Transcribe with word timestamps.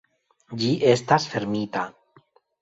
Ĝi 0.61 0.71
estas 0.93 1.27
fermita. 1.35 1.85